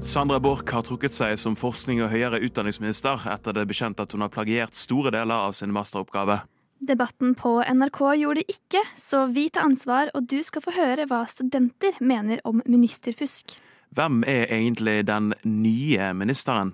[0.00, 4.14] Sandra Borch har trukket seg som forskning- og høyere utdanningsminister etter det er bekjent at
[4.14, 6.40] hun har plagiert store deler av sin masteroppgave.
[6.80, 11.04] Debatten på NRK gjorde det ikke, så vi tar ansvar, og du skal få høre
[11.10, 13.58] hva studenter mener om ministerfusk.
[13.92, 16.72] Hvem er egentlig den nye ministeren?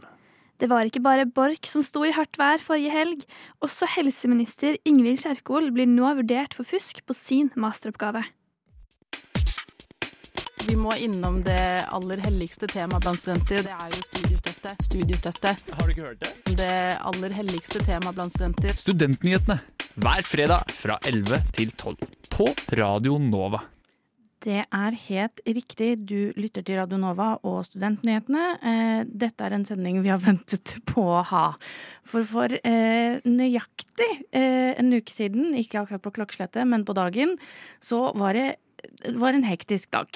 [0.56, 3.26] Det var ikke bare Borch som sto i hardt vær forrige helg.
[3.64, 8.24] Også helseminister Ingvild Kjerkol blir nå vurdert for fusk på sin masteroppgave.
[10.66, 13.62] Vi må innom det aller helligste temaet blant studenter.
[13.68, 14.72] Det er jo studiestøtte.
[14.88, 15.52] Studiestøtte.
[15.76, 16.56] Har du ikke hørt det?
[16.58, 16.72] Det
[17.12, 18.74] aller helligste temaet blant studenter.
[18.80, 19.60] Studentnyhetene
[20.02, 21.96] hver fredag fra 11 til 12
[22.32, 22.50] på
[22.80, 23.62] Radio Nova.
[24.46, 25.88] Det er helt riktig.
[26.06, 28.44] Du lytter til Radio Nova og Studentnyhetene.
[28.62, 31.46] Eh, Dette er en sending vi har ventet på å ha.
[32.06, 37.34] For for eh, nøyaktig eh, en uke siden, ikke akkurat på klokkeslettet, men på dagen,
[37.82, 38.46] så var det
[39.02, 40.06] det var en hektisk dag.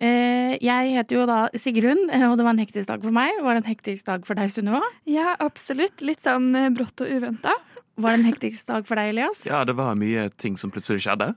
[0.00, 3.42] Eh, Jeg heter jo da Sigrun, og det var en hektisk dag for meg.
[3.44, 4.80] Var det en hektisk dag for deg, Sunniva?
[5.10, 6.00] Ja, absolutt.
[6.00, 7.52] Litt sånn brått og uventa.
[8.00, 9.42] Var det en hektisk dag for deg, Elias?
[9.44, 11.34] Ja, det var mye ting som plutselig skjedde.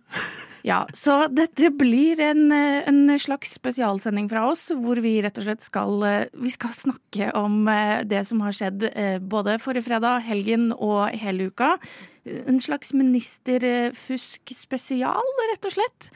[0.61, 5.47] Ja, så dette blir en, eh, en slags spesialsending fra oss, hvor vi rett og
[5.47, 8.85] slett skal, eh, vi skal snakke om eh, det som har skjedd
[9.27, 11.77] både forrige fredag, helgen og hele uka.
[12.25, 16.11] En slags ministerfusk spesial, rett og slett.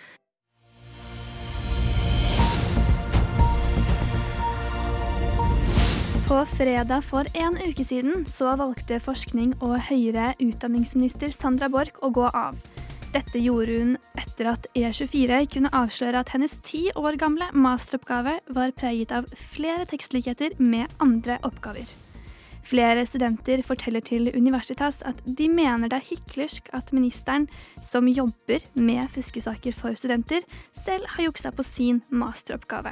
[6.28, 12.12] På fredag for en uke siden så valgte forskning- og høyere utdanningsminister Sandra Borch å
[12.14, 12.58] gå av.
[13.16, 18.74] Dette gjorde hun etter at E24 kunne avsløre at hennes ti år gamle masteroppgave var
[18.76, 21.88] preget av flere tekstlikheter med andre oppgaver.
[22.66, 27.48] Flere studenter forteller til Universitas at de mener det er hyklersk at ministeren,
[27.80, 32.92] som jobber med fuskesaker for studenter, selv har juksa på sin masteroppgave.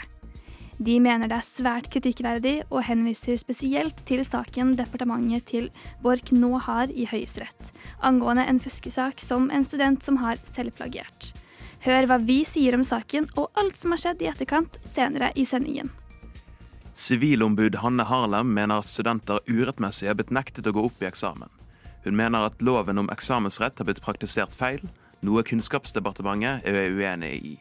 [0.81, 5.69] De mener det er svært kritikkverdig, og henviser spesielt til saken departementet til
[6.01, 7.71] Borch nå har i Høyesterett,
[8.01, 11.33] angående en fuskesak som en student som har selvplagiert.
[11.83, 15.45] Hør hva vi sier om saken og alt som har skjedd i etterkant, senere i
[15.45, 15.91] sendingen.
[16.93, 21.49] Sivilombud Hanne Harlem mener at studenter urettmessig er blitt nektet å gå opp i eksamen.
[22.03, 24.83] Hun mener at loven om eksamensrett har blitt praktisert feil,
[25.23, 27.53] noe Kunnskapsdepartementet er uenig i.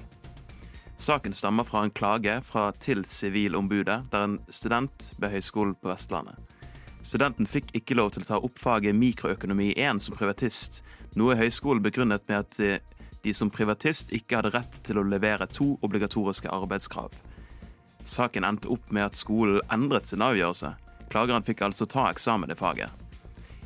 [0.97, 6.37] Saken stammer fra en klage fra til Sivilombudet, der en student ved Høgskolen på Vestlandet.
[7.03, 10.85] Studenten fikk ikke lov til å ta opp faget mikroøkonomi 1 som privatist,
[11.19, 12.79] noe høyskolen begrunnet med at eh,
[13.25, 17.11] de som privatist ikke hadde rett til å levere to obligatoriske arbeidskrav.
[18.05, 20.73] Saken endte opp med at skolen endret sin avgjørelse.
[21.11, 22.91] Klageren fikk altså ta eksamen i faget.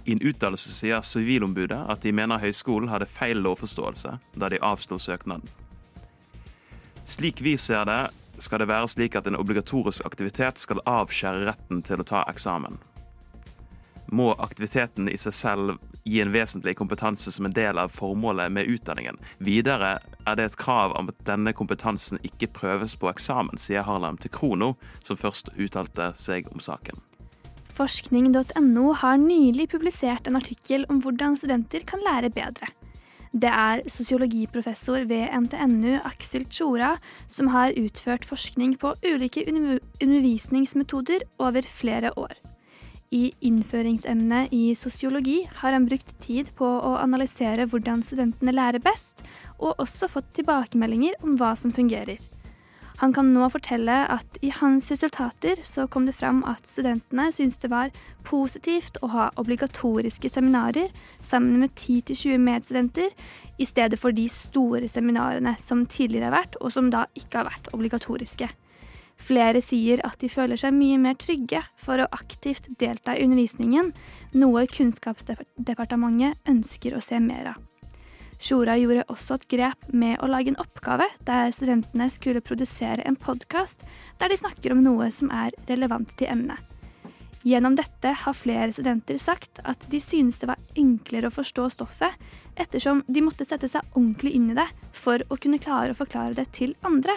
[0.06, 5.00] I en uttalelse sier Sivilombudet at de mener høyskolen hadde feil lovforståelse da de avslo
[5.02, 5.44] søknaden.
[7.06, 8.08] Slik vi ser det,
[8.38, 12.80] skal det være slik at en obligatorisk aktivitet skal avskjære retten til å ta eksamen.
[14.10, 18.66] Må aktiviteten i seg selv gi en vesentlig kompetanse som en del av formålet med
[18.74, 19.20] utdanningen.
[19.38, 24.18] Videre er det et krav om at denne kompetansen ikke prøves på eksamen, sier Harlem
[24.18, 24.72] til Krono,
[25.06, 26.98] som først uttalte seg om saken.
[27.78, 32.72] Forskning.no har nylig publisert en artikkel om hvordan studenter kan lære bedre.
[33.32, 36.96] Det er sosiologiprofessor ved NTNU Aksel Tjora
[37.28, 42.36] som har utført forskning på ulike undervisningsmetoder over flere år.
[43.14, 49.22] I innføringsemnet i sosiologi har han brukt tid på å analysere hvordan studentene lærer best,
[49.58, 52.18] og også fått tilbakemeldinger om hva som fungerer.
[52.96, 57.60] Han kan nå fortelle at i hans resultater så kom det fram at studentene syntes
[57.60, 57.92] det var
[58.24, 63.12] positivt å ha obligatoriske seminarer sammen med 10-20 medstudenter,
[63.60, 67.50] i stedet for de store seminarene som tidligere har vært, og som da ikke har
[67.50, 68.48] vært obligatoriske.
[69.16, 73.92] Flere sier at de føler seg mye mer trygge for å aktivt delta i undervisningen,
[74.36, 77.64] noe Kunnskapsdepartementet ønsker å se mer av.
[78.38, 83.16] Sjora gjorde også et grep med å lage en oppgave der studentene skulle produsere en
[83.16, 83.86] podkast
[84.20, 86.60] der de snakker om noe som er relevant til emnet.
[87.46, 92.16] Gjennom dette har flere studenter sagt at de synes det var enklere å forstå stoffet,
[92.58, 96.34] ettersom de måtte sette seg ordentlig inn i det for å kunne klare å forklare
[96.34, 97.14] det til andre.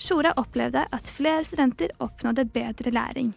[0.00, 3.34] Sjora opplevde at flere studenter oppnådde bedre læring.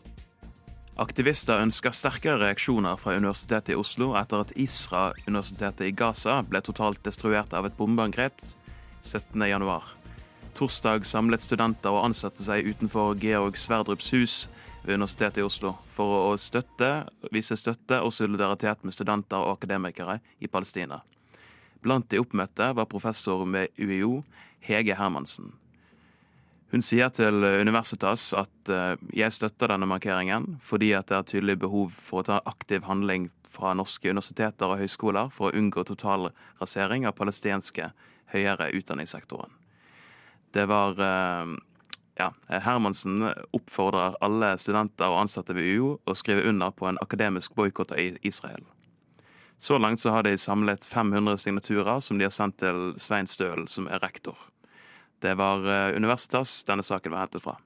[1.00, 7.00] Aktivister ønsker sterkere reaksjoner fra Universitetet i Oslo etter at Isra-universitetet i Gaza ble totalt
[7.06, 8.44] destruert av et bombeangrep
[9.00, 9.64] 17.1.
[10.58, 14.36] Torsdag samlet studenter og ansatte seg utenfor Georg Sverdrups hus
[14.84, 16.92] ved Universitetet i Oslo for å støtte,
[17.32, 21.00] vise støtte og solidaritet med studenter og akademikere i Palestina.
[21.82, 24.26] Blant de oppmøtte var professor med UiO,
[24.60, 25.54] Hege Hermansen.
[26.72, 31.58] Hun sier til Universitas at uh, jeg støtter denne markeringen fordi at det er tydelig
[31.66, 36.30] behov for å ta aktiv handling fra norske universiteter og høyskoler for å unngå total
[36.62, 37.90] rasering av palestinske
[38.32, 39.52] høyere utdanningssektoren.
[40.56, 41.52] Det var uh,
[42.20, 47.56] ja, Hermansen oppfordrer alle studenter og ansatte ved UiO å skrive under på en akademisk
[47.60, 48.64] boikott av Israel.
[49.62, 53.68] Så langt så har de samlet 500 signaturer som de har sendt til Svein Stølen,
[53.68, 54.40] som er rektor.
[55.22, 57.58] Det var eh, Universitas denne saken var hentet fra.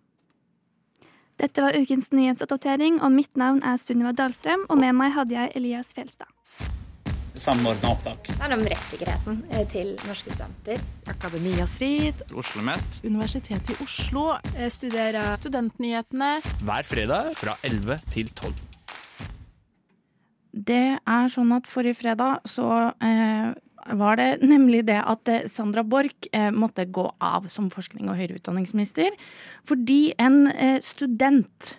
[1.39, 5.51] Dette var ukens nyhetsoppdatering, og mitt navn er Sunniva Dahlstrøm, og med meg hadde jeg
[5.59, 6.31] Elias Fjelstad.
[7.35, 8.29] Samordna opptak.
[8.29, 10.79] Det handler om rettssikkerheten eh, til norske studenter.
[11.11, 12.23] Akademia Strid.
[12.29, 13.01] Oslo OsloMet.
[13.03, 14.23] Universitetet i Oslo.
[14.55, 16.37] Jeg studerer Studentnyhetene.
[16.63, 18.55] Hver fredag fra 11 til 12.
[20.55, 22.69] Det er sånn at forrige fredag så
[23.03, 23.51] eh,
[23.93, 28.17] var det nemlig det at eh, Sandra Borch eh, måtte gå av som forskning- og
[28.17, 29.13] høyere utdanningsminister
[29.67, 31.75] fordi en eh, student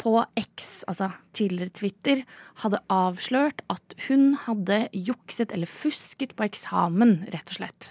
[0.00, 2.22] på X, altså tidligere Twitter,
[2.62, 7.90] hadde avslørt at hun hadde jukset eller fusket på eksamen, rett og slett.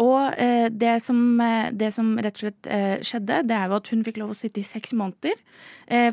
[0.00, 0.36] Og
[0.80, 1.40] det, som,
[1.76, 2.68] det, som, rett og slett
[3.04, 5.36] skjedde, det er jo at hun fikk lov å sitte i seks måneder.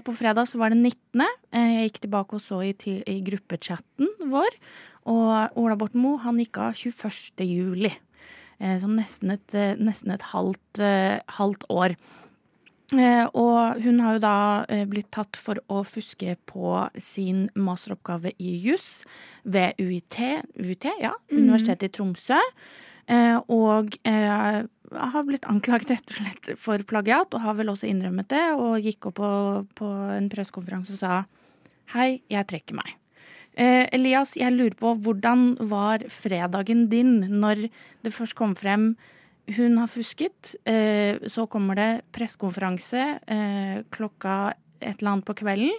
[0.04, 1.24] på fredag så var det 19.
[1.56, 2.74] jeg gikk tilbake og så i,
[3.07, 4.60] i gruppechatten vår,
[5.07, 7.48] og Ola Borten Moe han gikk av 21.
[7.48, 7.94] juli.
[8.59, 11.95] Eh, så nesten et, eh, nesten et halvt, eh, halvt, år.
[13.36, 19.04] Og hun har jo da blitt tatt for å fuske på sin masteroppgave i juss
[19.44, 20.15] ved UiT,
[20.56, 21.36] UiT ja, mm.
[21.36, 22.39] Universitetet i Tromsø.
[23.50, 28.56] Og har blitt anklaget rett og slett for plagiat, og har vel også innrømmet det.
[28.56, 31.25] Og gikk opp på, på en pressekonferanse og sa
[31.92, 32.95] hei, jeg trekker meg.
[33.57, 37.68] Eh, Elias, jeg lurer på hvordan var fredagen din når
[38.06, 38.92] det først kom frem
[39.57, 40.54] hun har fusket.
[40.68, 45.71] Eh, så kommer det pressekonferanse eh, klokka et eller annet på kvelden.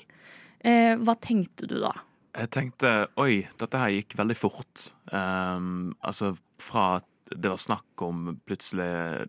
[0.65, 1.93] Eh, hva tenkte du da?
[2.39, 4.89] Jeg tenkte oi, dette her gikk veldig fort.
[5.13, 9.29] Um, altså fra det var snakk om plutselig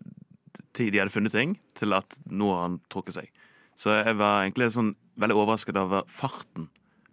[0.74, 3.32] tid de hadde funnet ting, til at nå har han trukket seg.
[3.76, 6.70] Så jeg var egentlig sånn veldig overrasket over farten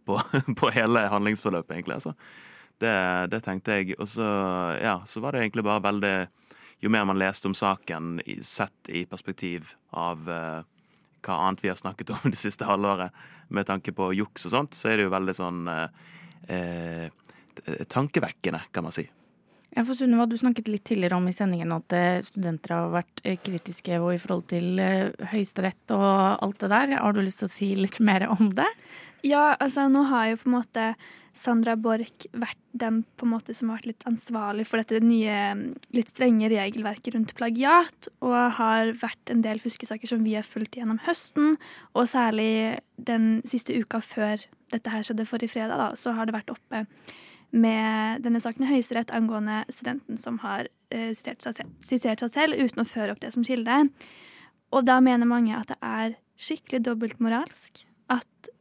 [0.08, 0.18] på,
[0.60, 2.00] på hele handlingsforløpet, egentlig.
[2.00, 2.16] Altså.
[2.78, 2.94] Det,
[3.34, 3.98] det, tenkte jeg.
[3.98, 4.26] Og så,
[4.82, 6.18] ja, så var det egentlig bare veldig
[6.78, 10.60] Jo mer man leste om saken sett i perspektiv av uh,
[11.26, 13.16] hva annet vi har snakket om det siste halvåret,
[13.50, 15.88] med tanke på juks og sånt, så er det jo veldig sånn uh,
[16.54, 17.08] uh,
[17.90, 19.08] tankevekkende, kan man si.
[19.76, 21.94] Ja, for Sunniva, Du snakket litt tidligere om i sendingen at
[22.26, 24.80] studenter har vært kritiske og i forhold til
[25.34, 26.08] Høyesterett og
[26.44, 26.96] alt det der.
[26.98, 28.68] Har du lyst til å si litt mer om det?
[29.28, 30.88] Ja, altså nå har jo på en måte
[31.38, 35.36] Sandra Borch vært den på en måte som har vært litt ansvarlig for dette nye,
[35.94, 40.80] litt strenge regelverket rundt plagiat, og har vært en del fuskesaker som vi har fulgt
[40.80, 41.58] gjennom høsten,
[41.94, 44.42] og særlig den siste uka før
[44.74, 46.86] dette her skjedde forrige fredag, da, så har det vært oppe
[47.56, 52.34] med denne saken i Høyesterett angående studenten som har eh, sitert, seg selv, sitert seg
[52.34, 53.86] selv uten å føre opp det som kilde.
[54.76, 58.52] Og da mener mange at det er skikkelig dobbeltmoralsk at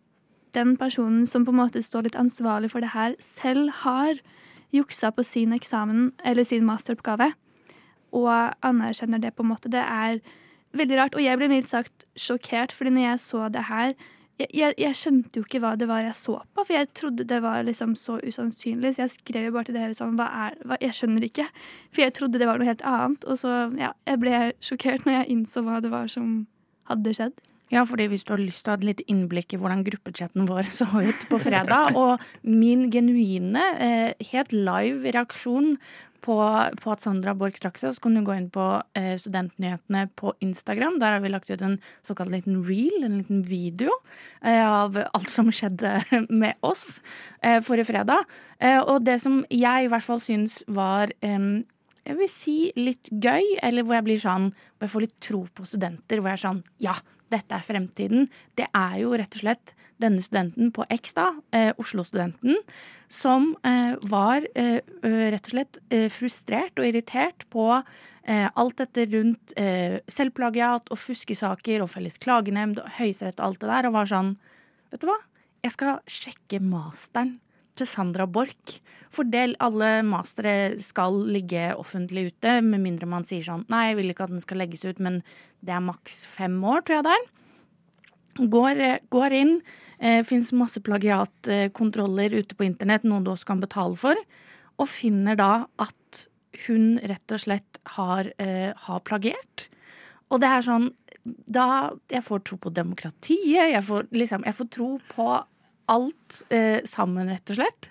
[0.57, 4.23] den personen som på en måte står litt ansvarlig for det her, selv har
[4.75, 7.33] juksa på sin eksamen eller sin masteroppgave,
[8.17, 8.33] og
[8.65, 9.71] anerkjenner det på en måte.
[9.73, 10.21] Det er
[10.77, 11.17] veldig rart.
[11.17, 13.97] Og jeg ble mildt sagt sjokkert, fordi når jeg så det her
[14.37, 17.39] jeg, jeg, skjønte jo ikke hva det var jeg så på, for jeg trodde det
[17.45, 18.95] var liksom så usannsynlig.
[18.95, 21.49] Så jeg skrev jo bare til dere sånn hva er, hva, Jeg skjønner ikke.
[21.95, 23.25] For jeg trodde det var noe helt annet.
[23.25, 26.43] Og så, ja, jeg ble sjokkert når jeg innså hva det var som
[26.91, 27.45] hadde skjedd.
[27.73, 30.47] Ja, fordi hvis du har lyst til å ha et lite innblikk i hvordan gruppechatten
[30.47, 35.75] vår så ut på fredag, og min genuine, eh, helt live reaksjon
[36.25, 36.37] på,
[36.81, 38.65] på, at Sandra Borch trakk seg, så kan du gå inn på
[38.99, 40.99] eh, Studentnyhetene på Instagram.
[41.03, 43.93] Der har vi lagt ut en såkalt liten reel, en liten video,
[44.43, 45.99] eh, av alt som skjedde
[46.43, 47.01] med oss
[47.43, 48.27] eh, forrige fredag.
[48.59, 51.51] Eh, og det som jeg i hvert fall syns var eh,
[52.07, 55.41] jeg vil si litt gøy, eller hvor jeg blir sånn Hvor jeg får litt tro
[55.51, 56.21] på studenter.
[56.21, 56.95] Hvor jeg er sånn Ja,
[57.33, 58.29] dette er fremtiden.
[58.59, 62.59] Det er jo rett og slett denne studenten på X, da, eh, Oslo-studenten,
[63.13, 69.07] som eh, var eh, rett og slett eh, frustrert og irritert på eh, alt dette
[69.15, 73.99] rundt eh, selvplagiat og fuskesaker og felles klagenemnd og Høyesterett og alt det der, og
[74.01, 74.37] var sånn
[74.87, 75.17] Vet du hva?
[75.67, 77.35] Jeg skal sjekke masteren
[77.77, 78.79] til Sandra Borch.
[79.15, 84.01] For del alle mastere skal ligge offentlig ute, med mindre man sier sånn Nei, jeg
[84.01, 85.23] vil ikke at den skal legges ut, men
[85.65, 87.27] det er maks fem år, tror jeg det er.
[88.53, 89.55] Går, går inn.
[89.99, 94.21] Eh, Fins masse plagiatkontroller ute på internett, noen du også kan betale for.
[94.77, 96.27] Og finner da at
[96.67, 99.69] hun rett og slett har, eh, har plagiert.
[100.31, 100.93] Og det er sånn
[101.51, 103.73] Da Jeg får tro på demokratiet.
[103.73, 105.25] Jeg får, liksom, jeg får tro på
[105.93, 107.91] alt eh, sammen, rett og slett.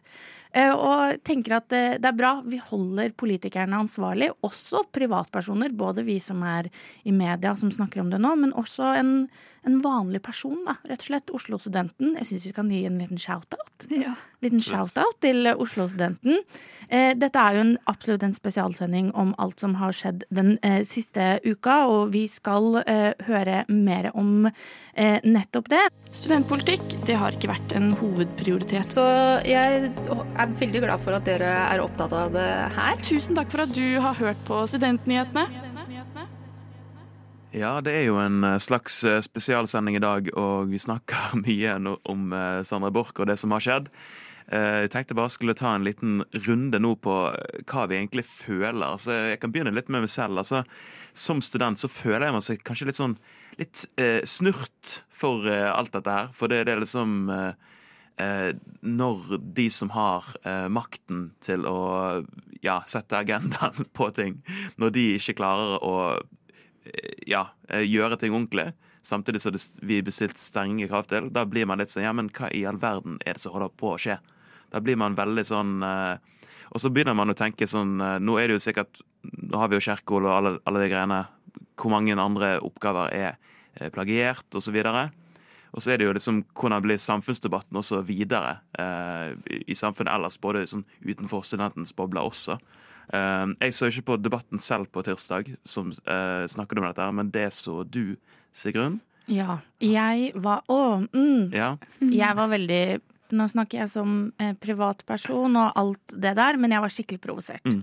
[0.55, 2.37] Eh, og tenker at eh, det er bra.
[2.47, 4.29] Vi holder politikerne ansvarlig.
[4.47, 5.75] Også privatpersoner.
[5.75, 6.69] Både vi som er
[7.03, 9.11] i media som snakker om det nå, men også en,
[9.67, 11.35] en vanlig person, da, rett og slett.
[11.35, 12.15] Oslo-studenten.
[12.21, 13.89] Jeg syns vi kan gi en liten shout-out.
[13.91, 14.15] Ja.
[14.45, 16.43] Liten shout-out til Oslo-studenten.
[16.89, 20.83] Eh, dette er jo en, absolutt en spesialsending om alt som har skjedd den eh,
[20.85, 25.81] siste uka, og vi skal eh, høre mer om eh, nettopp det.
[26.13, 28.85] Studentpolitikk det har ikke vært en hovedprioritet.
[28.85, 29.05] Så
[29.47, 32.99] jeg er veldig glad for at dere er opptatt av det her.
[33.05, 35.47] Tusen takk for at du har hørt på Studentnyhetene.
[37.55, 42.35] Ja, det er jo en slags spesialsending i dag, og vi snakker mye om
[42.67, 43.89] Sandra Borch og det som har skjedd.
[44.53, 48.25] Eh, Jeg tenkte bare skulle ta en liten runde nå på eh, hva vi egentlig
[48.29, 48.83] føler.
[48.85, 50.37] Altså, jeg kan begynne litt med meg selv.
[50.41, 50.63] Altså,
[51.15, 53.17] som student så føler jeg meg seg kanskje litt sånn
[53.57, 56.29] litt eh, snurt for eh, alt dette her.
[56.37, 57.73] For det, det er liksom eh,
[58.21, 58.51] eh,
[58.85, 60.29] Når de som har
[60.69, 62.23] makten til å
[62.61, 64.41] ja, sette agendaen på ting,
[64.77, 65.95] når de ikke klarer å
[67.25, 67.47] ja,
[67.81, 68.67] gjøre ting ordentlig,
[69.05, 72.51] samtidig som vi bestilt strenge krav til, da blir man litt sånn Ja, men hva
[72.53, 74.19] i all verden er det som holder på å skje?
[74.73, 76.15] Da blir man veldig sånn eh,
[76.73, 79.71] Og så begynner man å tenke sånn eh, Nå er det jo sikkert Nå har
[79.71, 81.23] vi jo Kjerkol og alle, alle de greiene.
[81.75, 83.29] Hvor mange andre oppgaver er
[83.79, 85.07] eh, plagiert, og så videre.
[85.75, 89.33] Og så er det jo liksom hvordan blir samfunnsdebatten også videre eh,
[89.65, 92.55] i, samfunnet ellers, både sånn utenfor studentens boble også.
[93.11, 97.33] Eh, jeg så ikke på debatten selv på tirsdag, som eh, snakket om dette, men
[97.33, 98.15] det så du,
[98.55, 99.01] Sigrun.
[99.27, 99.59] Ja.
[99.83, 101.51] Jeg var Å, mm.
[101.51, 101.75] Ja.
[101.99, 102.83] Jeg var veldig
[103.33, 107.65] Nå snakker jeg som eh, privatperson og alt det der, men jeg var skikkelig provosert.
[107.65, 107.81] Mm.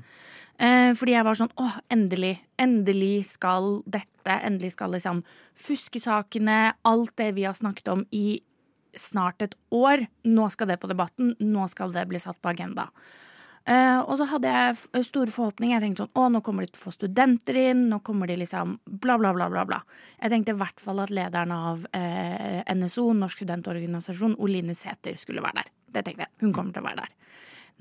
[0.63, 2.37] Eh, fordi jeg var sånn åh, endelig.
[2.61, 4.39] Endelig skal dette.
[4.39, 5.25] Endelig skal liksom
[5.59, 8.43] fuskesakene, alt det vi har snakket om i
[8.99, 11.35] snart et år, nå skal det på debatten.
[11.41, 12.91] Nå skal det bli satt på agenda.
[13.64, 15.76] Eh, og så hadde jeg store forhåpninger.
[15.76, 17.87] Jeg tenkte sånn, å, nå kommer de til å få studenter inn.
[17.92, 19.64] Nå kommer de liksom bla, bla, bla, bla.
[19.69, 19.81] bla.
[20.19, 25.45] Jeg tenkte i hvert fall at lederen av uh, NSO, Norsk studentorganisasjon, Oline Sæther, skulle
[25.45, 25.73] være der.
[25.95, 26.35] Det tenkte jeg.
[26.42, 27.14] Hun kommer til å være der.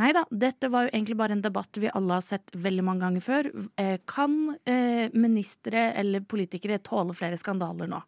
[0.01, 3.05] Nei da, dette var jo egentlig bare en debatt vi alle har sett veldig mange
[3.05, 3.51] ganger før.
[3.79, 4.37] Uh, kan
[4.69, 7.99] eh, ministre eller politikere tåle flere skandaler nå?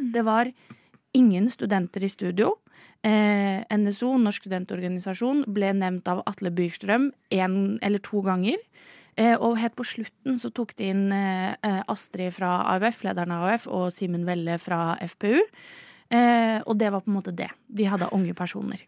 [0.00, 0.50] Det var
[1.16, 2.54] ingen studenter i studio.
[3.02, 8.60] Eh, NSO, Norsk studentorganisasjon, ble nevnt av Atle Byrstrøm én eller to ganger.
[9.16, 13.48] Eh, og helt på slutten så tok de inn eh, Astrid fra AUF, lederen av
[13.48, 15.40] AUF, og Simen Velle fra FPU.
[16.10, 17.50] Eh, og det var på en måte det.
[17.68, 18.86] De hadde unge personer.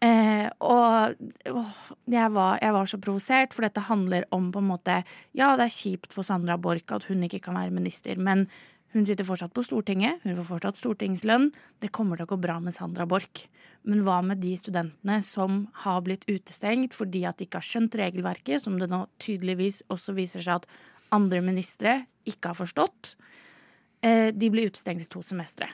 [0.00, 1.16] Eh, og
[1.52, 1.72] åh,
[2.08, 5.02] jeg, var, jeg var så provosert, for dette handler om på en måte
[5.36, 8.46] Ja, det er kjipt for Sandra Borch at hun ikke kan være minister, men
[8.90, 11.50] hun sitter fortsatt på Stortinget, hun får fortsatt stortingslønn.
[11.78, 13.44] Det kommer til å gå bra med Sandra Borch.
[13.86, 17.94] Men hva med de studentene som har blitt utestengt fordi at de ikke har skjønt
[17.96, 20.66] regelverket, som det nå tydeligvis også viser seg at
[21.14, 23.14] andre ministre ikke har forstått?
[24.02, 25.70] Eh, de blir utestengt i to semestre.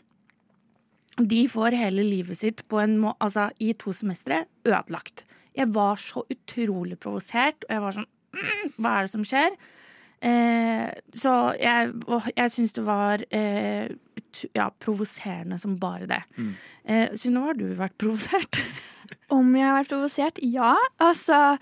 [1.17, 5.25] De får hele livet sitt må altså, i to semestre ødelagt.
[5.57, 9.57] Jeg var så utrolig provosert, og jeg var sånn mm, Hva er det som skjer?
[10.25, 13.91] Eh, så jeg, åh, jeg syns det var eh,
[14.57, 16.23] ja, provoserende som bare det.
[16.37, 16.53] Mm.
[16.85, 18.61] Eh, Synnøve, har du vært provosert?
[19.37, 20.41] Om jeg har vært provosert?
[20.43, 20.75] Ja.
[21.03, 21.59] Altså,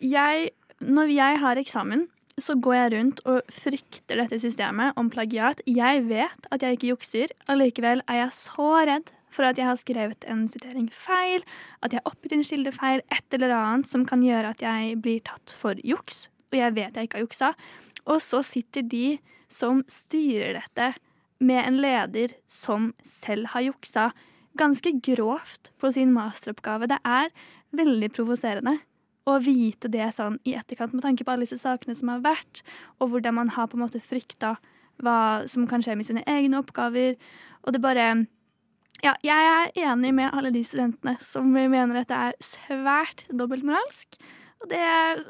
[0.00, 2.06] jeg Når jeg har eksamen,
[2.38, 5.58] så går jeg rundt og frykter dette systemet om plagiat.
[5.66, 9.78] Jeg vet at jeg ikke jukser, allikevel er jeg så redd for at jeg har
[9.80, 11.42] skrevet en sitering feil,
[11.82, 15.00] at jeg har oppgitt en kilde feil, et eller annet som kan gjøre at jeg
[15.02, 17.50] blir tatt for juks, og jeg vet jeg ikke har juksa.
[18.08, 19.18] Og så sitter de
[19.52, 20.94] som styrer dette,
[21.38, 24.08] med en leder som selv har juksa
[24.58, 26.88] ganske grovt på sin masteroppgave.
[26.90, 27.30] Det er
[27.78, 28.74] veldig provoserende
[29.28, 32.64] å vite det sånn i etterkant, med tanke på alle disse sakene som har vært,
[32.98, 34.56] og hvordan man har på en måte frykta
[35.04, 37.14] hva som kan skje med sine egne oppgaver.
[37.66, 38.08] Og det bare
[38.98, 44.16] Ja, jeg er enig med alle de studentene som mener dette er svært dobbeltmoralsk.
[44.58, 45.22] Og det er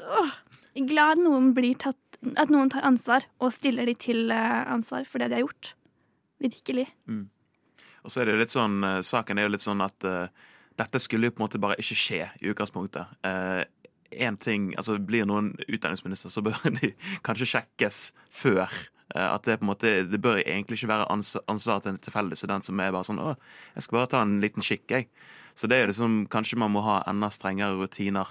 [0.89, 5.21] glad noen blir tatt At noen tar ansvar og stiller de til eh, ansvar for
[5.21, 5.73] det de har gjort.
[6.43, 6.87] Virkelig.
[8.03, 10.27] Og så er det jo litt sånn, eh, Saken er jo litt sånn at uh,
[10.79, 13.11] dette skulle jo på en måte bare ikke skje i utgangspunktet.
[13.23, 13.63] Uh,
[14.09, 18.71] en ting, altså Blir noen utdanningsminister, så bør de kanskje sjekkes før.
[19.13, 22.37] at Det på en måte, det bør egentlig ikke være ans ansvaret til en tilfeldig
[22.37, 23.35] student som er bare sånn å,
[23.75, 25.07] jeg skal bare ta en liten kikk, jeg.
[25.57, 28.29] Så det er jo liksom, kanskje man må ha enda strengere rutiner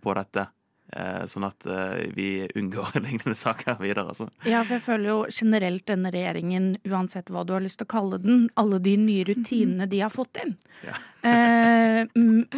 [0.00, 0.46] på dette.
[0.90, 2.28] Eh, sånn at eh, vi
[2.58, 4.08] unngår lignende saker videre.
[4.10, 4.26] Altså.
[4.42, 7.92] Ja, for jeg føler jo generelt denne regjeringen, uansett hva du har lyst til å
[7.94, 10.56] kalle den, alle de nye rutinene de har fått inn,
[10.88, 10.96] Ja.
[11.30, 12.08] eh,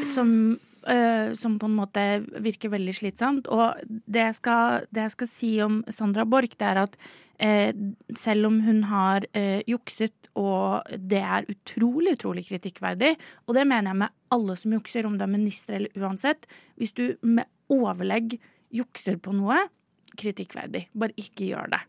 [0.08, 0.30] som,
[1.36, 2.04] som på en måte
[2.42, 3.50] virker veldig slitsomt.
[3.52, 3.76] Og
[4.08, 6.96] det jeg skal, det jeg skal si om Sandra Borch, det er at
[7.36, 7.76] eh,
[8.18, 9.28] selv om hun har
[9.68, 13.12] jukset, og det er utrolig, utrolig kritikkverdig,
[13.44, 16.48] og det mener jeg med alle som jukser, om det er minister eller uansett,
[16.80, 18.38] hvis du med overlegg
[18.72, 19.58] jukser på noe,
[20.18, 20.86] kritikkverdig.
[20.96, 21.82] Bare ikke gjør det.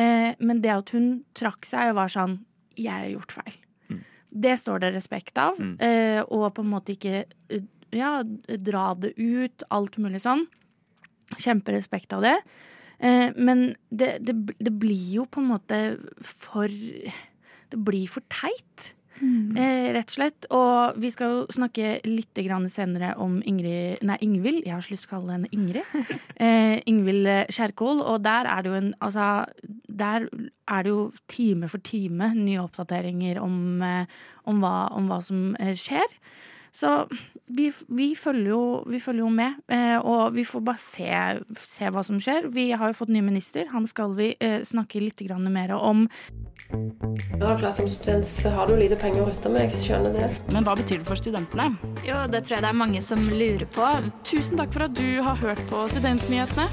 [0.00, 2.40] Eh, men det at hun trakk seg og var sånn
[2.74, 3.60] Jeg har gjort feil.
[4.34, 5.58] Det står det respekt av.
[5.62, 5.74] Mm.
[5.78, 8.18] Eh, og på en måte ikke eh, ja,
[8.58, 10.42] dra det ut, alt mulig sånn.
[11.38, 12.34] Kjemperespekt av det.
[12.98, 15.80] Eh, men det, det, det blir jo på en måte
[16.22, 18.90] for Det blir for teit.
[19.22, 20.46] Eh, rett og slett.
[20.54, 24.64] Og vi skal jo snakke litt grann senere om Ingrid Nei, Ingvild.
[24.64, 25.84] Jeg har så lyst til å kalle henne Ingrid.
[26.44, 28.02] Eh, Ingvild Kjerkol.
[28.02, 29.46] Og der er det jo en Altså,
[29.86, 30.26] der
[30.68, 34.10] er det jo time for time nye oppdateringer om, eh,
[34.50, 36.18] om, hva, om hva som eh, skjer.
[36.74, 37.06] Så
[37.46, 41.06] vi, vi, følger jo, vi følger jo med, eh, og vi får bare se,
[41.62, 42.48] se hva som skjer.
[42.50, 43.68] Vi har jo fått ny minister.
[43.70, 46.08] Han skal vi eh, snakke litt grann mer om.
[46.72, 49.68] Når du har plass som student, så har du lite penger å rutte med.
[49.68, 50.32] Jeg skjønner det.
[50.50, 51.70] Men hva betyr det for studentene?
[52.02, 53.94] Jo, det tror jeg det er mange som lurer på.
[54.26, 56.68] Tusen takk for at du har hørt på Studentnyhetene.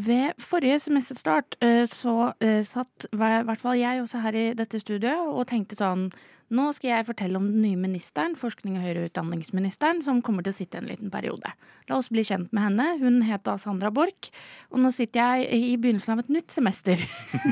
[0.00, 4.78] Ved forrige semesterstart eh, så eh, satt i hvert fall jeg også her i dette
[4.78, 6.12] studioet og tenkte sånn
[6.50, 10.50] Nå skal jeg fortelle om den nye ministeren, forskning- og høyere utdanningsministeren, som kommer til
[10.50, 11.52] å sitte en liten periode.
[11.86, 12.86] La oss bli kjent med henne.
[12.98, 14.32] Hun het da Sandra Borch,
[14.74, 16.98] og nå sitter jeg i begynnelsen av et nytt semester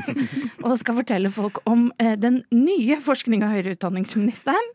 [0.65, 4.73] og skal fortelle folk om eh, den nye forskning- og høyere utdanningsministeren.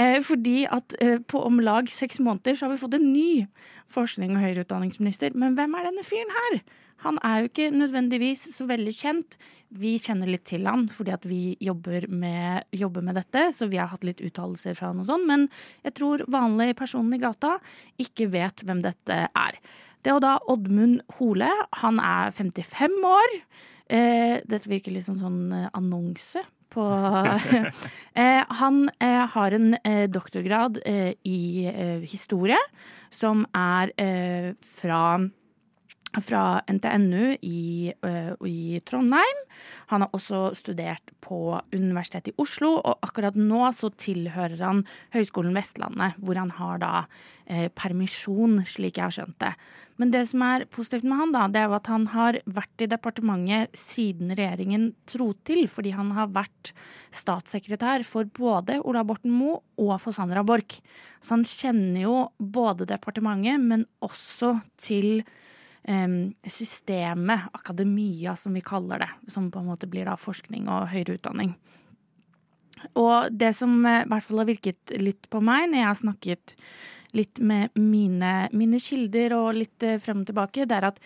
[0.00, 3.44] Eh, fordi at eh, på om lag seks måneder så har vi fått en ny
[3.92, 5.36] forskning- og høyere utdanningsminister.
[5.36, 6.62] Men hvem er denne fyren her?
[7.04, 9.36] Han er jo ikke nødvendigvis så veldig kjent.
[9.70, 13.80] Vi kjenner litt til han fordi at vi jobber med, jobber med dette, så vi
[13.80, 15.26] har hatt litt uttalelser fra han og sånn.
[15.28, 15.48] Men
[15.86, 17.56] jeg tror vanlige personer i gata
[18.02, 19.60] ikke vet hvem dette er.
[20.00, 21.50] Det er da Oddmund Hole.
[21.82, 23.36] Han er 55 år.
[23.90, 26.84] Eh, dette virker litt som sånn eh, annonse på
[28.22, 31.40] eh, Han eh, har en eh, doktorgrad eh, i
[32.06, 32.58] historie,
[33.10, 33.90] som er
[34.78, 35.02] fra
[36.18, 39.42] fra NTNU i, uh, i Trondheim.
[39.92, 44.82] Han har også studert på Universitetet i Oslo, og akkurat nå så tilhører han
[45.14, 49.54] Høgskolen Vestlandet, hvor han har da uh, permisjon, slik jeg har skjønt det.
[50.00, 52.82] Men det som er positivt med han, da, det er jo at han har vært
[52.82, 56.72] i departementet siden regjeringen tro til, fordi han har vært
[57.12, 60.78] statssekretær for både Ola Borten Moe og for Sandra Borch.
[61.20, 65.20] Så han kjenner jo både departementet, men også til
[66.46, 71.16] systemet, akademia som vi kaller det, som på en måte blir da forskning og høyere
[71.16, 71.56] utdanning.
[72.98, 76.00] Og det som eh, i hvert fall har virket litt på meg når jeg har
[76.00, 76.54] snakket
[77.16, 81.00] litt med mine, mine kilder og litt eh, frem og tilbake, det er at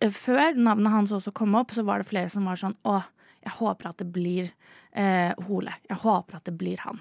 [0.00, 3.00] eh, før navnet hans også kom opp, så var det flere som var sånn Å,
[3.46, 4.50] jeg håper at det blir
[4.92, 5.76] eh, Hole.
[5.88, 7.00] Jeg håper at det blir han.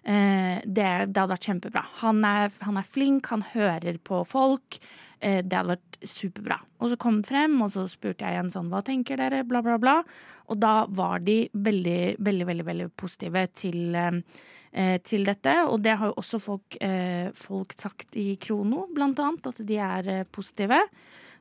[0.00, 1.84] Eh, det, det hadde vært kjempebra.
[2.04, 4.80] Han er, han er flink, han hører på folk.
[5.20, 6.56] Eh, det hadde vært superbra.
[6.80, 9.42] Og så kom det frem, og så spurte jeg igjen sånn Hva tenker dere?
[9.44, 9.98] Bla, bla, bla.
[10.50, 15.56] Og da var de veldig, veldig, veldig, veldig positive til, eh, til dette.
[15.68, 19.76] Og det har jo også folk, eh, folk sagt i Krono, blant annet, at de
[19.76, 20.80] er eh, positive.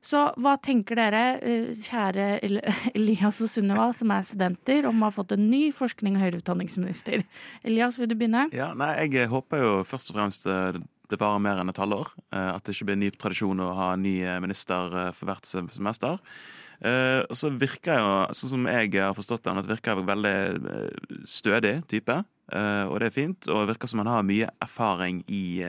[0.02, 2.28] Så hva tenker dere, eh, kjære
[2.96, 6.40] Elias og Sunniva, som er studenter, om å ha fått en ny forskning- og høyere
[6.40, 7.26] utdanningsminister?
[7.68, 8.48] Elias, vil du begynne?
[8.56, 12.12] Ja, nei, Jeg håper jo først og fremst eh, det varer mer enn et halvår.
[12.32, 15.46] eh, At det ikke blir ny tradisjon å ha ny eh, minister eh, for hvert
[15.46, 16.20] semester.
[16.80, 20.36] Og så virker jo, sånn som jeg har forstått den, at det virker veldig
[20.72, 22.16] eh, stødig type.
[22.54, 23.50] Og det er fint.
[23.52, 25.60] Og det virker som han har mye erfaring i,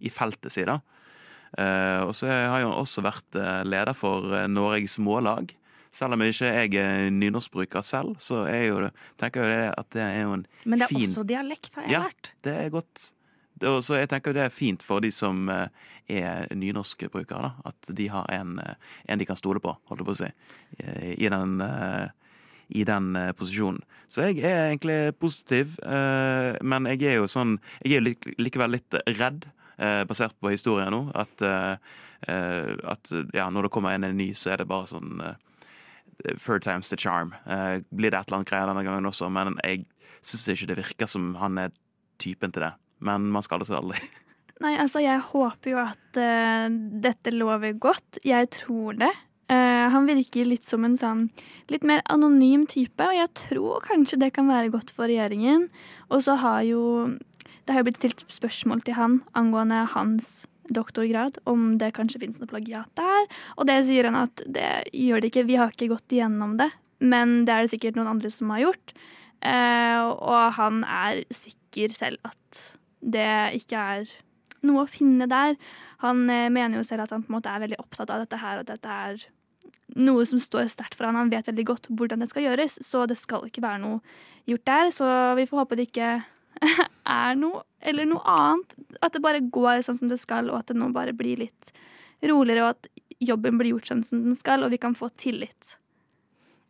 [0.00, 0.70] i feltet sitt.
[0.70, 3.36] Og så har han også vært
[3.68, 5.50] leder for Norges Mållag.
[5.92, 9.74] Selv om jeg ikke jeg er nynorskbruker selv, så er jo, det- tenker jeg det
[9.76, 12.00] at det er jo en fin Men det er fin også dialekt, har jeg Ja.
[12.06, 12.30] lært.
[12.42, 13.12] det er godt.
[13.68, 15.68] Og så jeg tenker det er fint for de som er
[16.12, 17.40] er nynorskbrukere.
[17.42, 18.74] da, At de har en, eh,
[19.08, 20.32] en de kan stole på, holdt jeg på å si,
[20.82, 22.08] i- i den, eh,
[22.74, 23.80] i den eh, posisjonen.
[24.08, 28.70] Så jeg er egentlig positiv, eh, men jeg er jo sånn Jeg er jo likevel
[28.72, 29.46] litt redd,
[29.78, 31.76] eh, basert på historien nå, at, eh,
[32.28, 35.34] eh, at ja, når det kommer en ny, så er det bare sånn eh,
[36.36, 37.32] Third time's the charm.
[37.46, 39.86] Eh, blir det et eller annet greier denne gangen også, men jeg
[40.20, 41.70] syns ikke det virker som han er
[42.18, 42.72] typen til det.
[43.02, 44.00] Men man skal det så aldri.
[44.62, 46.66] Nei, altså jeg håper jo at uh,
[47.02, 48.20] dette lover godt.
[48.26, 49.10] Jeg tror det.
[49.50, 51.26] Uh, han virker litt som en sånn
[51.72, 55.66] litt mer anonym type, og jeg tror kanskje det kan være godt for regjeringen.
[56.14, 56.82] Og så har jo
[57.62, 62.38] det har jo blitt stilt spørsmål til han angående hans doktorgrad, om det kanskje finnes
[62.40, 63.26] noe plagiat der.
[63.58, 66.70] Og det sier han at det gjør det ikke, vi har ikke gått igjennom det.
[67.02, 68.94] Men det er det sikkert noen andre som har gjort.
[69.42, 72.62] Uh, og han er sikker selv at
[73.02, 74.10] det ikke er
[74.66, 75.56] noe å finne der.
[76.02, 78.40] Han uh, mener jo selv at han på en måte er veldig opptatt av dette
[78.40, 79.24] her, og at dette er
[79.98, 81.18] noe som står sterkt for han.
[81.18, 84.00] Han vet veldig godt hvordan det skal gjøres, så det skal ikke være noe
[84.50, 84.92] gjort der.
[84.94, 86.14] Så vi får håpe det ikke
[87.18, 88.76] er noe, eller noe annet.
[89.02, 91.72] At det bare går sånn som det skal, og at det nå bare blir litt
[92.22, 92.90] roligere, og at
[93.22, 95.76] jobben blir gjort sånn som den skal, og vi kan få tillit.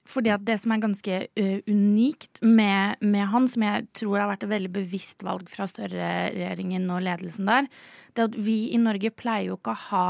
[0.09, 4.31] Fordi at det som er ganske uh, unikt med, med, han, som jeg tror har
[4.33, 7.69] vært et veldig bevisst valg fra Støre-regjeringen og ledelsen der,
[8.13, 10.07] det er at vi i Norge pleier jo ikke å ha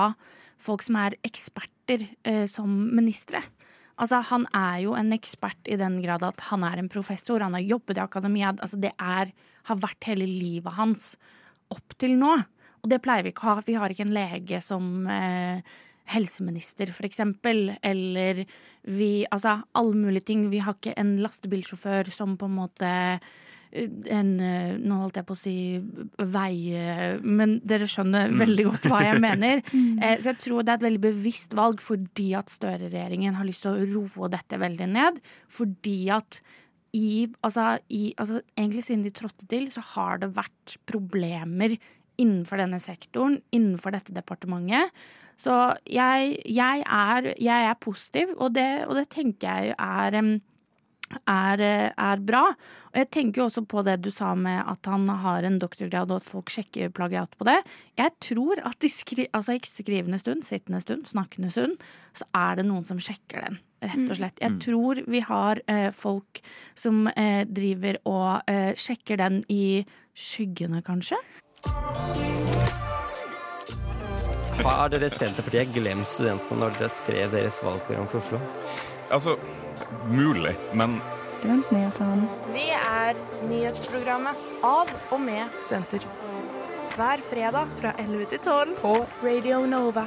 [0.62, 3.42] folk som er eksperter uh, som ministre.
[4.00, 7.54] Altså, han er jo en ekspert i den grad at han er en professor, han
[7.58, 8.54] har jobbet i akademia.
[8.56, 9.30] Altså, det er,
[9.68, 11.12] har vært hele livet hans
[11.72, 12.38] opp til nå.
[12.82, 13.64] Og det pleier vi ikke å ha.
[13.66, 15.60] Vi har ikke en lege som uh,
[16.10, 17.72] helseminister, for eksempel.
[17.82, 18.44] Eller
[18.82, 20.50] vi Altså alle mulige ting.
[20.50, 25.28] Vi har ikke en lastebilsjåfør som på en måte eh, en eh, Nå holdt jeg
[25.28, 25.56] på å si
[26.34, 26.54] vei...
[27.22, 28.40] Men dere skjønner mm.
[28.42, 29.62] veldig godt hva jeg mener.
[29.72, 30.02] Mm.
[30.02, 33.66] Eh, så jeg tror det er et veldig bevisst valg fordi at Støre-regjeringen har lyst
[33.66, 35.22] til å roe dette veldig ned.
[35.52, 36.42] Fordi at
[36.92, 41.78] i, altså, i, altså, egentlig siden de trådte til, så har det vært problemer
[42.20, 44.92] innenfor denne sektoren, innenfor dette departementet.
[45.42, 45.58] Så
[45.90, 50.18] jeg, jeg, er, jeg er, positiv, og det, og det tenker jeg er,
[51.26, 52.44] er, er, bra.
[52.92, 56.12] Og jeg tenker jo også på det du sa med at han har en doktorgrad,
[56.12, 57.58] og at folk sjekker plagiat på det.
[57.98, 61.82] Jeg tror at i skri, altså skrivende stund, sittende stund, snakkende stund,
[62.14, 63.58] så er det noen som sjekker den.
[63.82, 64.38] Rett og slett.
[64.38, 64.60] Jeg mm.
[64.62, 66.38] tror vi har eh, folk
[66.78, 69.82] som eh, driver og eh, sjekker den i
[70.14, 71.18] skyggene, kanskje.
[74.60, 78.40] Har dere Senterpartiet glemt studentene når dere skrev deres valgprogram for Oslo?
[79.08, 79.36] Altså,
[80.12, 80.98] mulig, men
[81.32, 82.28] Studentnyhetene.
[82.52, 83.16] Vi er
[83.48, 86.04] nyhetsprogrammet av og med studenter.
[86.92, 88.92] Hver fredag fra 11 til 12 på
[89.24, 90.04] Radio Nova.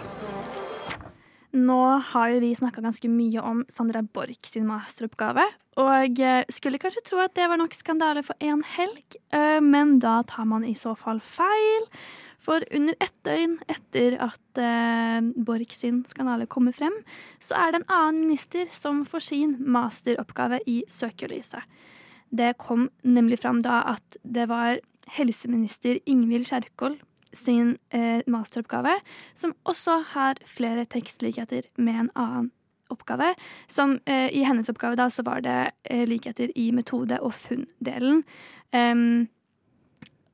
[1.55, 1.79] Nå
[2.11, 5.47] har jo vi snakka ganske mye om Sandra Borch sin masteroppgave.
[5.81, 6.21] Og
[6.53, 10.45] skulle kanskje tro at det var nok skandale for én helg, eh, men da tar
[10.47, 11.89] man i så fall feil.
[12.45, 16.93] For under ett døgn etter at eh, Borch sin skandale kommer frem,
[17.41, 21.65] så er det en annen minister som får sin masteroppgave i søkelyset.
[22.35, 24.77] Det kom nemlig fram da at det var
[25.17, 26.99] helseminister Ingvild Kjerkol
[27.35, 28.99] sin eh, masteroppgave,
[29.33, 32.51] som også har flere tekstlikheter med en annen
[32.93, 33.33] oppgave.
[33.67, 38.23] Som eh, i hennes oppgave da så var det eh, likheter i metode- og funndelen.
[38.71, 39.27] Um,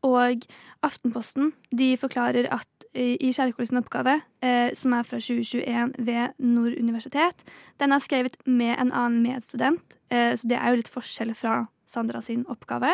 [0.07, 0.45] og
[0.81, 7.45] Aftenposten de forklarer at i Kjerkol oppgave, eh, som er fra 2021 ved Nord universitet,
[7.79, 11.67] den er skrevet med en annen medstudent, eh, så det er jo litt forskjell fra
[11.87, 12.91] Sandra sin oppgave.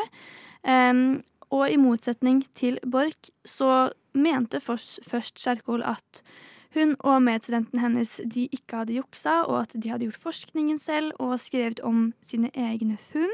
[1.47, 6.23] Og i motsetning til Borch så mente først, først Kjerkol at
[6.75, 11.15] hun og medstudenten hennes de ikke hadde juksa, og at de hadde gjort forskningen selv
[11.23, 13.33] og skrevet om sine egne funn.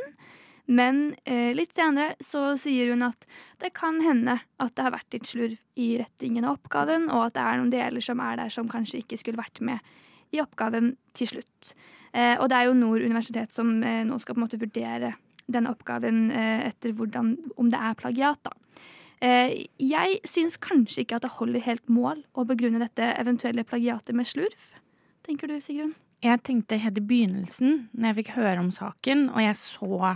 [0.65, 3.25] Men eh, litt senere så sier hun at
[3.59, 7.35] det kan hende at det har vært litt slurv i rettingen av oppgaven, og at
[7.35, 9.83] det er noen deler som er der som kanskje ikke skulle vært med
[10.33, 11.73] i oppgaven til slutt.
[12.13, 15.13] Eh, og det er jo Nord universitet som eh, nå skal på en måte vurdere
[15.51, 18.55] denne oppgaven eh, etter hvordan, om det er plagiat, da.
[19.23, 24.15] Eh, jeg syns kanskje ikke at det holder helt mål å begrunne dette eventuelle plagiatet
[24.15, 24.71] med slurv.
[25.23, 25.93] Tenker du, Sigrun?
[26.23, 30.15] Jeg tenkte helt i begynnelsen, når jeg fikk høre om saken, og jeg så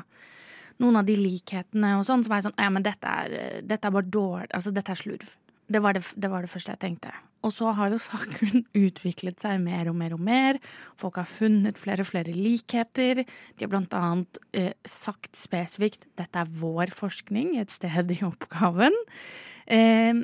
[0.83, 3.89] noen av de likhetene og sånn, så var jeg sånn Ja, men dette er, dette
[3.89, 5.31] er bare dårlig Altså, dette er slurv.
[5.67, 7.11] Det var det, det var det, første jeg tenkte.
[7.43, 10.59] Og så har jo saken utviklet seg mer og mer og mer.
[10.99, 13.23] Folk har funnet flere og flere likheter.
[13.25, 18.95] De har blant annet eh, sagt spesifikt 'dette er vår forskning' et sted i oppgaven.
[19.67, 20.23] Eh,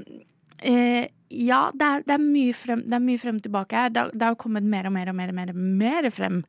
[0.64, 3.90] eh, ja, det er, det, er mye frem, det er mye frem tilbake her.
[3.90, 6.44] Det, har kommet mer og mer og mer, og mer, mer frem.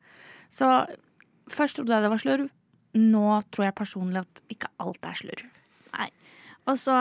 [0.49, 0.85] Så
[1.51, 2.51] først trodde jeg det var slurv
[2.95, 5.49] nå tror jeg personlig at ikke alt er slurv.
[5.95, 6.09] Nei.
[6.65, 6.95] Og så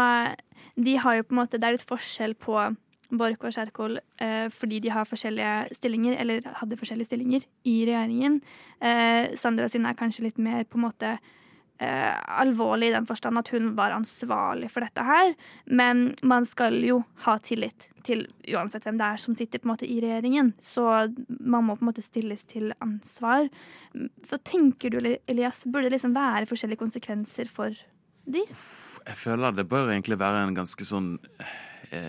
[0.77, 2.59] De har jo på en måte Det er litt forskjell på
[3.15, 8.41] Borch og Kjerkol eh, fordi de har forskjellige stillinger, eller hadde forskjellige stillinger, i regjeringen.
[8.81, 11.13] Eh, Sandra sin er kanskje litt mer på en måte
[11.83, 15.35] eh, alvorlig i den forstand at hun var ansvarlig for dette her.
[15.67, 19.73] Men man skal jo ha tillit til uansett hvem det er som sitter på en
[19.75, 20.53] måte i regjeringen.
[20.63, 20.85] Så
[21.41, 23.49] man må på en måte stilles til ansvar.
[24.29, 25.65] Hva tenker du, Elias?
[25.65, 27.77] Burde det liksom være forskjellige konsekvenser for
[28.25, 28.45] de?
[29.05, 31.17] Jeg føler det bør egentlig være en ganske sånn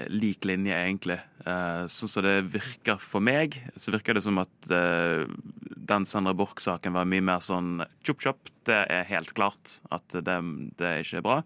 [0.09, 1.19] lik linje, egentlig.
[1.45, 5.25] Eh, sånn som det virker for meg, så virker det som at eh,
[5.85, 8.49] den Sandra Borch-saken var mye mer sånn chop-chop.
[8.65, 10.39] Det er helt klart at det,
[10.79, 11.39] det ikke er bra.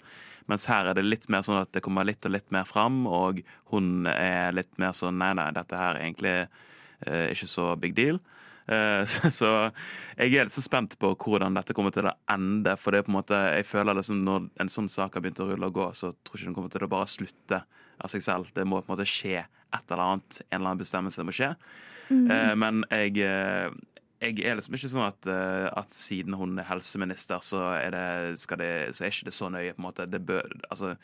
[0.49, 3.03] Mens her er det litt mer sånn at det kommer litt og litt mer fram,
[3.05, 7.73] og hun er litt mer sånn nei, nei, dette her er egentlig eh, ikke så
[7.81, 8.21] big deal.
[8.69, 9.03] Eh,
[9.39, 9.51] så
[10.15, 12.77] jeg er litt så spent på hvordan dette kommer til å ende.
[12.79, 15.43] For det er på en måte, jeg føler liksom når en sånn sak har begynt
[15.43, 17.61] å rulle og gå, så tror jeg ikke den kommer til å bare slutte
[17.99, 18.49] av seg selv.
[18.55, 20.41] Det må på en måte skje et eller annet.
[20.49, 21.53] En eller annen bestemmelse må skje.
[22.09, 22.25] Mm.
[22.33, 27.61] Eh, men jeg, jeg er liksom ikke sånn at, at, siden hun er helseminister, så
[27.77, 29.75] er, det, det, så er ikke det så nøye.
[29.75, 30.07] på en måte.
[30.19, 30.95] Bør, altså,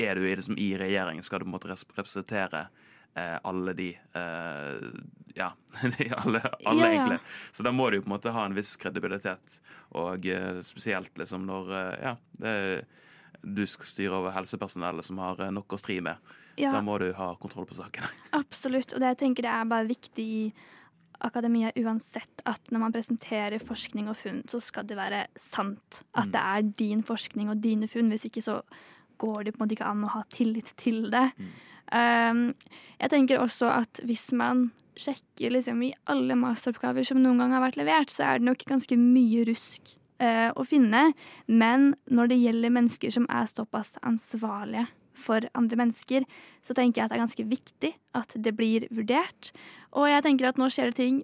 [0.00, 2.66] er du liksom, i regjeringen, skal du på en måte representere
[3.14, 4.88] eh, alle de eh,
[5.34, 5.52] Ja,
[6.24, 6.94] alle, alle yeah.
[6.94, 7.18] egentlig.
[7.52, 9.60] Så da må du på en måte ha en viss kredibilitet.
[9.98, 12.54] Og eh, spesielt liksom når ja, det,
[13.42, 16.20] du skal styre over helsepersonellet som har nok å stri med.
[16.60, 16.74] Ja.
[16.74, 18.10] Da må du ha kontroll på sakene.
[18.42, 18.94] Absolutt.
[18.94, 20.44] Og det jeg tenker det er bare viktig i
[21.20, 26.02] akademia uansett at når man presenterer forskning og funn, så skal det være sant.
[26.14, 26.32] At mm.
[26.34, 28.12] det er din forskning og dine funn.
[28.12, 28.60] Hvis ikke så
[29.20, 31.28] går det på en måte ikke an å ha tillit til det.
[31.36, 31.50] Mm.
[31.90, 32.42] Um,
[33.02, 37.64] jeg tenker også at hvis man sjekker liksom i alle masteroppgaver som noen gang har
[37.64, 41.10] vært levert, så er det nok ganske mye rusk uh, å finne.
[41.46, 44.86] Men når det gjelder mennesker som er såpass ansvarlige
[45.20, 46.24] for andre mennesker,
[46.64, 49.52] så tenker jeg at det er ganske viktig at det blir vurdert.
[49.92, 51.22] Og jeg tenker at nå skjer det ting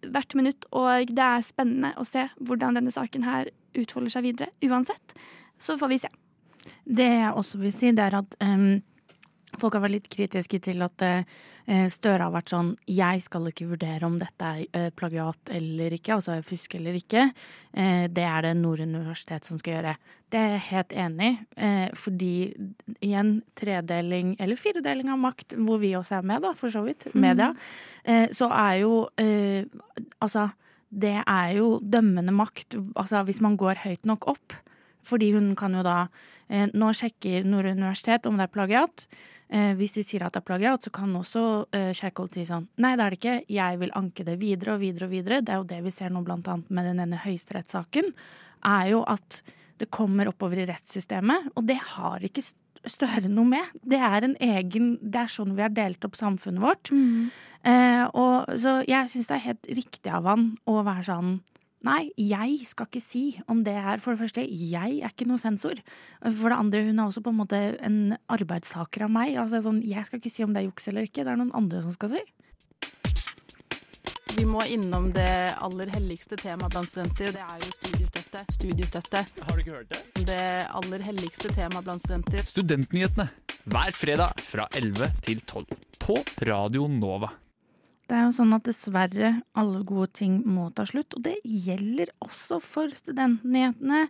[0.00, 4.52] hvert minutt, og det er spennende å se hvordan denne saken her utfolder seg videre.
[4.64, 5.14] Uansett.
[5.60, 6.10] Så får vi se.
[6.84, 8.80] Det jeg også vil si, det er at um,
[9.58, 13.68] Folk har vært litt kritiske til at eh, Støre har vært sånn Jeg skal ikke
[13.72, 17.26] vurdere om dette er eh, plagiat eller ikke, altså fusk eller ikke.
[17.72, 19.96] Eh, det er det Nord universitet som skal gjøre.
[20.30, 22.34] Det er jeg helt enig i, fordi
[23.02, 27.08] igjen tredeling, eller firedeling av makt, hvor vi også er med, da, for så vidt,
[27.10, 27.16] mm.
[27.18, 27.48] media,
[28.30, 28.92] så er jo
[30.22, 30.44] Altså,
[30.86, 34.54] det er jo dømmende makt, altså hvis man går høyt nok opp.
[35.02, 36.04] Fordi hun kan jo da
[36.50, 39.04] Nå sjekker Nord universitet om det er plagiat.
[39.50, 42.68] Eh, hvis de sier at det er plagiat, så kan også eh, Kjerkol si sånn
[42.78, 43.38] Nei, det er det ikke.
[43.50, 45.40] Jeg vil anke det videre og videre og videre.
[45.42, 48.12] Det er jo det vi ser nå blant annet med den ene høyesterettssaken.
[48.70, 49.40] Er jo at
[49.80, 52.44] det kommer oppover i rettssystemet, og det har ikke
[52.88, 53.72] Støre noe med.
[53.84, 56.88] Det er en egen Det er sånn vi har delt opp samfunnet vårt.
[56.88, 57.26] Mm.
[57.60, 61.34] Eh, og så jeg syns det er helt riktig av han å være sånn
[61.86, 65.40] Nei, jeg skal ikke si om det er For det første, jeg er ikke noe
[65.40, 65.80] sensor.
[66.20, 69.38] For det andre, hun er også på en måte en arbeidstaker av meg.
[69.40, 71.54] Altså, sånn, jeg skal ikke si om det er juks eller ikke, det er noen
[71.56, 72.22] andre som skal si.
[74.36, 77.32] Vi må innom det aller helligste temaet blant studenter.
[77.34, 78.44] Det er jo studiestøtte.
[78.54, 79.24] Studiestøtte.
[79.48, 80.00] Har du ikke hørt det?
[80.28, 80.46] Det
[80.80, 82.46] aller helligste temaet blant studenter.
[82.48, 83.26] Studentnyhetene
[83.70, 85.66] hver fredag fra 11 til 12
[86.00, 87.34] på Radio Nova.
[88.10, 89.28] Det er jo sånn at dessverre
[89.60, 94.00] alle gode ting må ta slutt, og det gjelder også for studentnyhetene.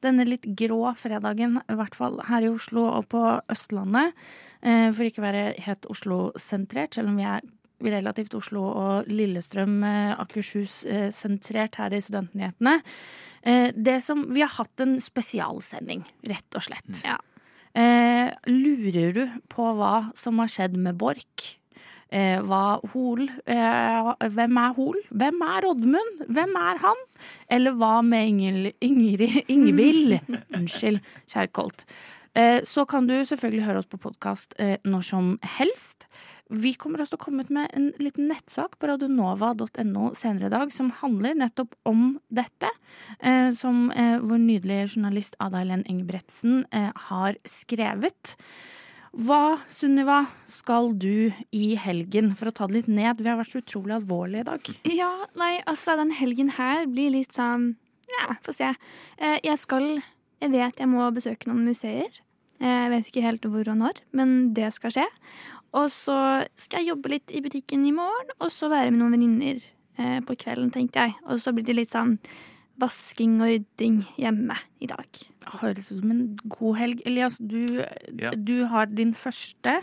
[0.00, 3.20] Denne litt grå fredagen, i hvert fall her i Oslo og på
[3.52, 4.16] Østlandet.
[4.64, 7.44] Eh, for ikke å være helt Oslo-sentrert, selv om vi er
[7.84, 12.80] relativt Oslo og Lillestrøm, eh, Akershus-sentrert her i studentnyhetene.
[13.44, 17.04] Eh, det som Vi har hatt en spesialsending, rett og slett.
[17.04, 17.20] Ja.
[18.48, 21.59] Lurer du på hva som har skjedd med Borch?
[22.10, 24.96] Eh, hva Hol eh, Hvem er Hol?
[25.14, 26.24] Hvem er Oddmund?
[26.26, 27.04] Hvem er han?
[27.50, 30.16] Eller hva med Ingel, Ingrid, Ingvild?
[30.56, 30.98] Unnskyld,
[31.30, 31.86] Kjerkholt.
[32.34, 36.06] Eh, så kan du selvfølgelig høre oss på podkast eh, når som helst.
[36.50, 40.54] Vi kommer også til å komme ut med en liten nettsak på radionova.no senere i
[40.54, 42.70] dag som handler nettopp om dette.
[43.18, 46.64] Eh, som eh, vår nydelige journalist Ada Helen Engebretsen
[47.10, 48.36] har skrevet.
[49.10, 53.18] Hva, Sunniva, skal du i helgen, for å ta det litt ned?
[53.18, 54.70] Vi har vært så utrolig alvorlige i dag.
[54.86, 57.72] Ja, nei, altså, den helgen her blir litt sånn
[58.10, 58.72] Ja, få se.
[59.18, 60.02] Eh, jeg skal
[60.40, 62.08] Jeg vet jeg må besøke noen museer.
[62.60, 65.08] Eh, jeg vet ikke helt hvor og når, men det skal skje.
[65.76, 69.18] Og så skal jeg jobbe litt i butikken i morgen, og så være med noen
[69.18, 69.60] venninner
[69.98, 71.18] eh, på kvelden, tenkte jeg.
[71.26, 72.16] Og så blir det litt sånn
[72.80, 75.22] vasking og rydding hjemme i dag.
[75.60, 77.02] Høres ut som en god helg.
[77.08, 77.64] Elias, du,
[78.18, 78.32] ja.
[78.36, 79.80] du har din første.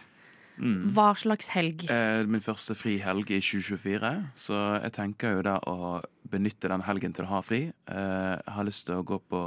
[0.58, 0.90] Mm.
[0.96, 1.86] Hva slags helg?
[1.94, 4.14] Eh, min første frihelg i 2024.
[4.38, 6.00] Så jeg tenker jo da å
[6.32, 7.68] benytte den helgen til å ha fri.
[7.70, 9.42] Eh, jeg har lyst til å gå på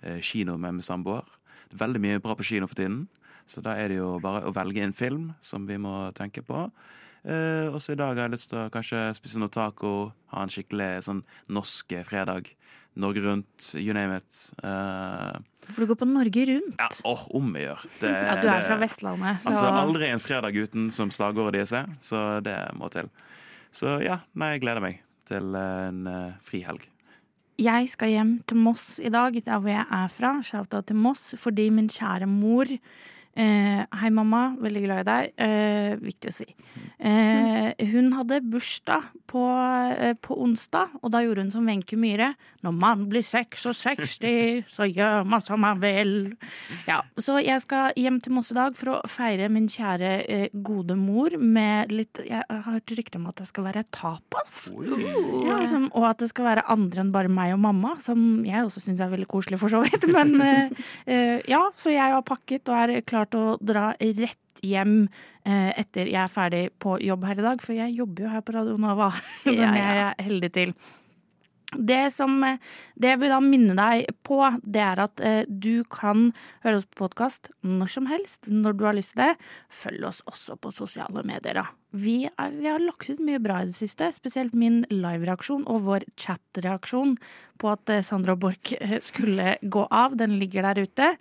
[0.00, 1.28] eh, kino med min samboer.
[1.76, 3.06] Veldig mye bra på kino for tiden.
[3.48, 6.66] Så da er det jo bare å velge en film som vi må tenke på.
[7.22, 10.50] Eh, også i dag har jeg lyst til å kanskje spise noe taco, ha en
[10.50, 12.50] skikkelig sånn norsk fredag.
[12.94, 14.38] Norge Rundt, you name it.
[14.60, 15.38] Uh,
[15.70, 16.76] For du går på Norge Rundt?
[16.78, 17.84] Ja, åh, om vi gjør.
[18.00, 19.40] Det, ja, du er det, fra Vestlandet.
[19.42, 19.52] Fra...
[19.52, 23.08] Altså, Aldri en fredag uten som slagordet deres er, så det må til.
[23.72, 25.00] Så ja, nei, jeg gleder meg
[25.30, 26.84] til en uh, frihelg.
[27.62, 30.34] Jeg skal hjem til Moss i dag, der hvor jeg er fra.
[30.44, 32.68] Shouta til Moss, fordi min kjære mor
[33.32, 34.56] Eh, hei, mamma.
[34.60, 35.32] Veldig glad i deg.
[35.40, 36.48] Eh, viktig å si.
[37.00, 39.42] Eh, hun hadde bursdag på,
[39.96, 42.34] eh, på, onsdag, og da gjorde hun som Wenche Myhre.
[42.62, 46.36] Når man blir 66, så gjør man som man vil.
[46.86, 50.48] Ja, så jeg skal hjem til Moss i dag for å feire min kjære eh,
[50.52, 54.68] gode mor med litt Jeg har hørt rykter om at det skal være tapas.
[54.68, 58.66] Ja, liksom, og at det skal være andre enn bare meg og mamma, som jeg
[58.66, 60.06] også syns er veldig koselig, for så vidt.
[60.12, 60.36] Men
[61.06, 65.06] eh, ja, så jeg har pakket og er klar klart å dra rett hjem
[65.44, 68.42] eh, etter jeg er ferdig på jobb her i dag, for jeg jobber jo her
[68.42, 69.12] på Radio Nova,
[69.44, 69.86] som ja, ja.
[69.86, 70.74] jeg er heldig til.
[71.72, 76.30] Det som det jeg vil da minne deg på, det er at eh, du kan
[76.66, 79.30] høre oss på podkast når som helst, når du har lyst til det.
[79.72, 81.62] Følg oss også på sosiale medier.
[81.96, 85.86] Vi, er, vi har lagt ut mye bra i det siste, spesielt min live-reaksjon og
[85.88, 87.16] vår chat-reaksjon
[87.60, 90.18] på at eh, Sandra Borch eh, skulle gå av.
[90.20, 91.14] Den ligger der ute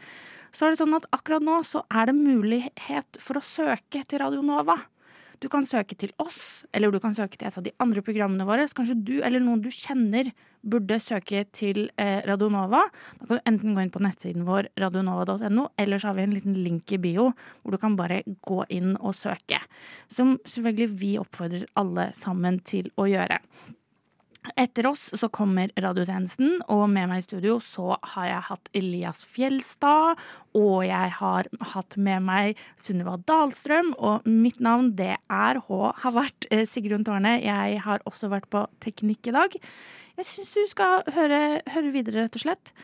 [0.52, 4.24] så er det sånn at akkurat nå så er det mulighet for å søke til
[4.24, 4.78] Radio Nova.
[5.42, 8.46] Du kan søke til oss, eller du kan søke til et av de andre programmene
[8.46, 8.68] våre.
[8.70, 10.30] Så kanskje du eller noen du kjenner
[10.62, 12.84] burde søke til eh, Radio Nova.
[13.18, 16.38] Da kan du enten gå inn på nettsiden vår radionova.no, eller så har vi en
[16.38, 19.64] liten link i bio hvor du kan bare gå inn og søke.
[20.14, 23.42] Som selvfølgelig vi oppfordrer alle sammen til å gjøre.
[24.58, 29.22] Etter oss så kommer radiotjenesten, og med meg i studio så har jeg hatt Elias
[29.30, 30.18] Fjelstad.
[30.58, 35.82] Og jeg har hatt med meg Sunniva Dahlstrøm, og mitt navn det er H.
[36.02, 37.38] Har vært eh, Sigrun Tårne.
[37.46, 39.60] Jeg har også vært på Teknikk i dag.
[40.18, 42.74] Jeg syns du skal høre, høre videre, rett og slett.